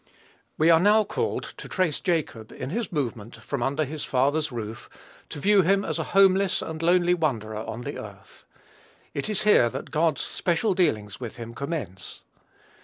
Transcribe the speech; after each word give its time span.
We 0.57 0.71
are 0.71 0.79
now 0.79 1.03
called 1.03 1.53
to 1.57 1.69
trace 1.69 1.99
Jacob 1.99 2.51
in 2.51 2.71
his 2.71 2.91
movement 2.91 3.35
from 3.35 3.61
under 3.61 3.85
his 3.85 4.03
father's 4.03 4.51
roof, 4.51 4.89
to 5.29 5.39
view 5.39 5.61
him 5.61 5.85
as 5.85 5.99
a 5.99 6.03
homeless 6.17 6.63
and 6.63 6.81
lonely 6.81 7.13
wanderer 7.13 7.57
on 7.63 7.81
the 7.81 7.99
earth. 7.99 8.45
It 9.13 9.29
is 9.29 9.43
here 9.43 9.69
that 9.69 9.91
God's 9.91 10.21
special 10.21 10.73
dealings 10.73 11.19
with 11.19 11.35
him 11.35 11.53
commence. 11.53 12.21